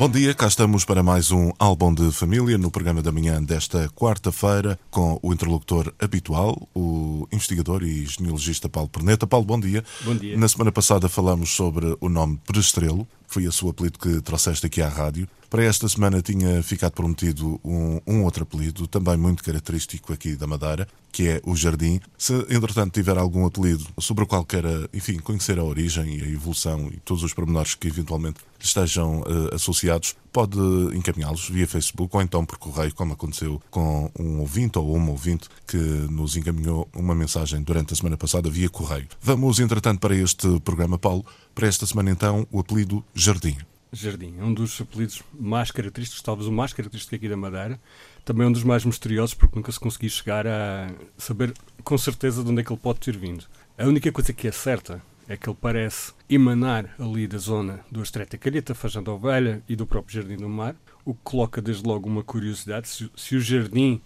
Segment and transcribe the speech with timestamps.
[0.00, 3.86] Bom dia, cá estamos para mais um álbum de família no programa da manhã desta
[3.90, 9.26] quarta-feira com o interlocutor habitual, o investigador e genealogista Paulo Perneta.
[9.26, 9.84] Paulo, bom dia.
[10.02, 10.38] Bom dia.
[10.38, 14.82] Na semana passada falamos sobre o nome Prestrelo, foi o seu apelido que trouxeste aqui
[14.82, 15.28] à rádio.
[15.48, 20.46] Para esta semana tinha ficado prometido um, um, outro apelido, também muito característico aqui da
[20.46, 22.00] Madeira, que é o Jardim.
[22.16, 26.28] Se, entretanto, tiver algum apelido sobre o qual queira, enfim, conhecer a origem e a
[26.28, 30.58] evolução e todos os pormenores que eventualmente estejam uh, associados, pode
[30.94, 35.48] encaminhá-los via Facebook ou então por correio, como aconteceu com um ouvinte ou uma ouvinte
[35.66, 39.08] que nos encaminhou uma mensagem durante a semana passada via correio.
[39.20, 43.54] Vamos, entretanto, para este programa, Paulo, para esta semana então, o apelido Jardim.
[43.92, 47.78] Jardim, é um dos apelidos mais característicos, talvez o mais característico aqui da Madeira.
[48.24, 51.52] Também um dos mais misteriosos, porque nunca se conseguiu chegar a saber
[51.84, 53.44] com certeza de onde é que ele pode ter vindo.
[53.76, 58.02] A única coisa que é certa é que ele parece emanar ali da zona do
[58.02, 62.08] Estreita Calheta, Fajando Ovelha e do próprio Jardim do Mar, o que coloca desde logo
[62.08, 64.00] uma curiosidade se, se o jardim,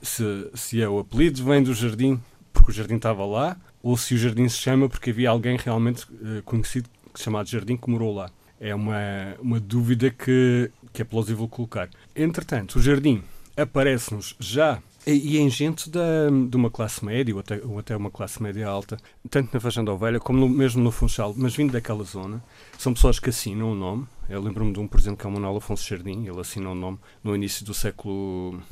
[0.00, 0.22] se,
[0.54, 4.18] se é o apelido, vem do jardim porque o jardim estava lá, ou se o
[4.18, 8.30] jardim se chama porque havia alguém realmente uh, conhecido chamado Jardim que morou lá.
[8.64, 8.96] É uma,
[9.40, 11.90] uma dúvida que, que é plausível colocar.
[12.16, 13.22] Entretanto, o jardim
[13.54, 18.10] aparece-nos já e em gente da, de uma classe média, ou até, ou até uma
[18.10, 18.96] classe média alta,
[19.28, 22.42] tanto na Fajanda Ovelha como no, mesmo no Funchal, mas vindo daquela zona,
[22.78, 24.06] são pessoas que assinam o nome.
[24.30, 26.74] Eu lembro-me de um, por exemplo, que é o Manuel Afonso Jardim, ele assinou o
[26.74, 28.62] nome no início do século.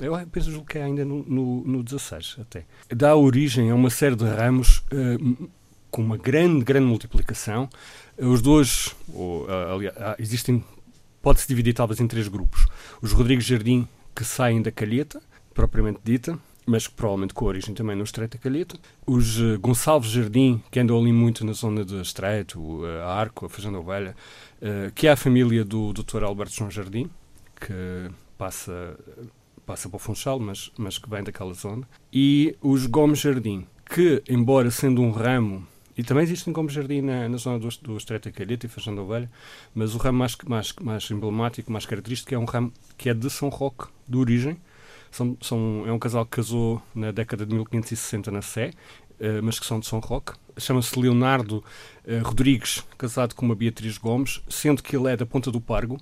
[0.00, 2.64] Eu penso que é ainda no, no, no 16 até.
[2.88, 5.50] Dá origem a uma série de ramos uh,
[5.90, 7.68] com uma grande, grande multiplicação.
[8.18, 10.64] Os dois, ou, aliás, existem,
[11.22, 12.66] pode-se dividir talvez em três grupos.
[13.00, 15.20] Os Rodrigues Jardim, que saem da Calheta,
[15.54, 18.78] propriamente dita, mas que provavelmente com origem também no Estreito da Calheta.
[19.06, 23.46] Os uh, Gonçalves Jardim, que andam ali muito na zona do Estreito, uh, a Arco,
[23.46, 24.14] a Fazenda Ovelha,
[24.62, 26.22] uh, que é a família do Dr.
[26.22, 27.10] Alberto João Jardim,
[27.60, 28.96] que passa,
[29.66, 31.86] passa para o Funchal, mas, mas que vem daquela zona.
[32.12, 35.66] E os Gomes Jardim, que, embora sendo um ramo
[36.00, 39.02] e também existem como jardim na, na zona do, do Estreito da Calheta e Fazenda
[39.02, 39.30] Ovelha,
[39.74, 43.28] mas o ramo mais, mais, mais emblemático, mais característico, é um ramo que é de
[43.28, 44.56] São Roque, de origem.
[45.10, 48.70] São, são, é um casal que casou na década de 1560 na Sé,
[49.20, 50.32] uh, mas que são de São Roque.
[50.56, 51.58] Chama-se Leonardo
[52.06, 55.98] uh, Rodrigues, casado com uma Beatriz Gomes, sendo que ele é da Ponta do Pargo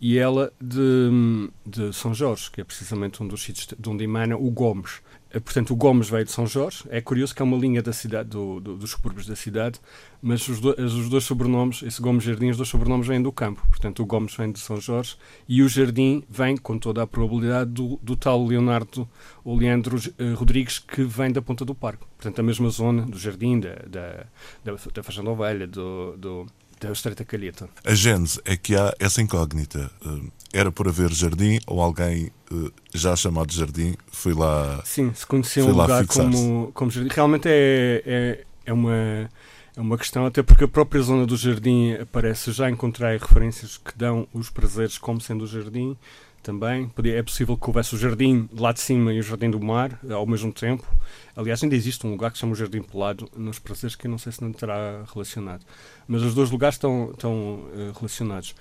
[0.00, 4.36] e ela de, de São Jorge, que é precisamente um dos sítios de onde emana
[4.36, 5.00] o Gomes.
[5.36, 6.84] Eh, portanto, o Gomes veio de São Jorge.
[6.88, 9.78] É curioso que é uma linha da cidade, do, do, dos subúrbios da cidade,
[10.22, 13.62] mas os, do, os, dois sobrenomes, esse Gomes Jardim, os dois sobrenomes vêm do campo.
[13.68, 17.70] Portanto, o Gomes vem de São Jorge e o Jardim vem, com toda a probabilidade,
[17.70, 19.06] do, tal Leonardo
[19.44, 22.04] ou Leandro uh, Rodrigues, que vem da Ponta do Parque.
[22.16, 24.26] Portanto, a mesma zona do Jardim, da, da,
[24.64, 26.46] da, da Fazenda Ovelha, do, do
[26.80, 27.68] da Estreita Calheta.
[27.84, 29.90] A gênese é que há essa incógnita.
[30.04, 34.80] Uh, era por haver jardim ou alguém uh, já chamado jardim foi lá.
[34.84, 37.10] Sim, se conhecia um lugar como, como jardim.
[37.12, 39.30] Realmente é, é, é, uma,
[39.76, 42.52] é uma questão, até porque a própria zona do jardim aparece.
[42.52, 45.96] Já encontrei referências que dão os prazeres como sendo o jardim
[46.46, 46.88] também.
[47.04, 50.24] É possível que houvesse o jardim lá de cima e o jardim do mar ao
[50.24, 50.86] mesmo tempo.
[51.34, 54.10] Aliás, ainda existe um lugar que se chama o Jardim Pelado nos prazeres que eu
[54.10, 55.66] não sei se não terá relacionado.
[56.06, 58.54] Mas os dois lugares estão, estão uh, relacionados.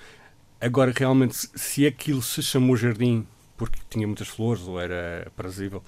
[0.60, 3.26] Agora, realmente, se aquilo se chamou jardim
[3.56, 5.84] porque tinha muitas flores ou era aprazível,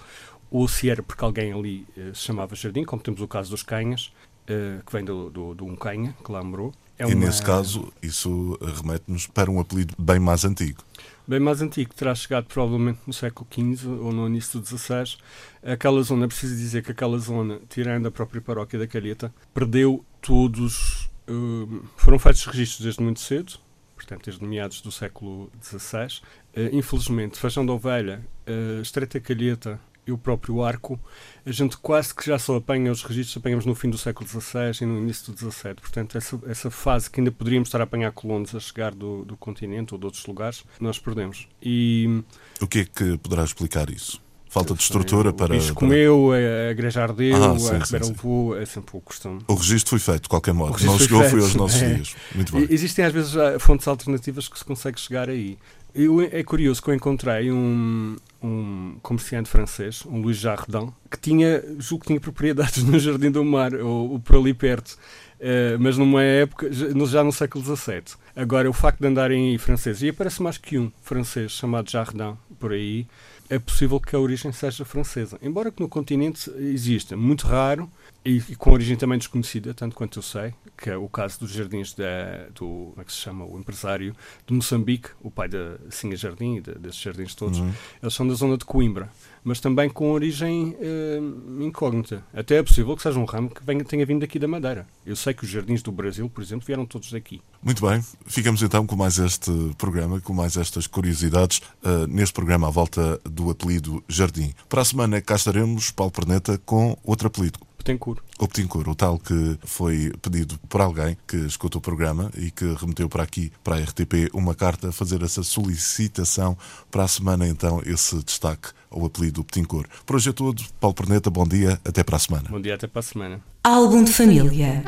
[0.51, 3.63] ou se era porque alguém ali uh, se chamava jardim, como temos o caso dos
[3.63, 4.13] canhas,
[4.49, 6.73] uh, que vem do, do, do um canha, que lá morou.
[6.97, 7.25] É e uma...
[7.25, 10.83] nesse caso, isso remete-nos para um apelido bem mais antigo.
[11.27, 15.17] Bem mais antigo, terá chegado provavelmente no século XV ou no início do XVI.
[15.61, 20.05] Aquela zona, é preciso dizer que aquela zona, tirando a própria paróquia da Calheta, perdeu
[20.21, 21.09] todos.
[21.29, 23.59] Uh, foram feitos registros desde muito cedo,
[23.93, 26.21] portanto, desde meados do século XVI.
[26.55, 29.77] Uh, infelizmente, Feijão da Ovelha, uh, Estreita Calheta
[30.07, 30.99] e o próprio Arco,
[31.45, 34.71] a gente quase que já só apanha os registros, apanhamos no fim do século XVI
[34.81, 35.75] e no início do XVII.
[35.75, 39.35] Portanto, essa, essa fase que ainda poderíamos estar a apanhar colonos a chegar do, do
[39.35, 41.47] continente ou de outros lugares, nós perdemos.
[41.61, 42.23] E...
[42.61, 44.25] O que é que poderá explicar isso?
[44.49, 45.53] Falta de estrutura para.
[45.53, 49.41] O bicho comeu, a igreja ardeu, ah, sim, a Ribeira levou, é sempre o costume.
[49.45, 50.83] O registro foi feito, de qualquer modo.
[50.85, 51.93] Não chegou, foi aos nossos é.
[51.95, 52.15] dias.
[52.33, 52.65] Muito bem.
[52.69, 55.57] Existem às vezes fontes alternativas que se consegue chegar aí.
[55.93, 61.63] Eu, é curioso que eu encontrei um, um, comerciante francês, um Louis Jardin, que tinha,
[61.79, 64.97] julgo que tinha propriedades no Jardim do Mar, ou, ou por ali perto.
[65.39, 68.17] Uh, mas numa época, já no século XVII.
[68.35, 72.35] Agora, o facto de andarem aí franceses, e aparece mais que um francês chamado Jardin
[72.59, 73.07] por aí,
[73.49, 75.37] é possível que a origem seja francesa.
[75.41, 77.89] Embora que no continente exista, muito raro
[78.25, 81.51] e, e com origem também desconhecida, tanto quanto eu sei, que é o caso dos
[81.51, 85.77] jardins da, do, como é que se chama, o empresário de Moçambique, o pai da
[85.89, 87.71] Sinha Jardim de, desses jardins todos, uhum.
[88.01, 89.09] eles são da zona de Coimbra
[89.47, 92.21] mas também com origem uh, incógnita.
[92.33, 94.85] Até é possível que seja um ramo que venha, tenha vindo daqui da Madeira.
[95.05, 97.39] Eu sei que os jardins do Brasil, por exemplo, vieram todos daqui.
[97.63, 102.67] Muito bem, ficamos então com mais este programa, com mais estas curiosidades, uh, neste programa
[102.67, 104.53] à volta do apelido Jardim.
[104.67, 107.66] Para a semana cá estaremos, Paulo Perneta, com outro apelido.
[107.87, 108.19] Petencourt.
[108.37, 112.65] O Petencourt, o tal que foi pedido por alguém que escutou o programa e que
[112.73, 116.57] remeteu para aqui, para a RTP, uma carta a fazer essa solicitação
[116.91, 119.89] para a semana, então, esse destaque ao apelido Petencourt.
[120.05, 120.61] Por hoje é tudo.
[120.81, 122.49] Paulo Perneta, bom dia, até para a semana.
[122.49, 123.41] Bom dia, até para a semana.
[123.63, 124.83] Álbum de família.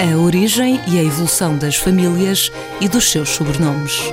[0.00, 2.50] A origem e a evolução das famílias
[2.80, 4.12] e dos seus sobrenomes.